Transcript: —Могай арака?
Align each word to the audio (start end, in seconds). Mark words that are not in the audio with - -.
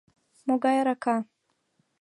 —Могай 0.47 0.75
арака? 0.81 1.17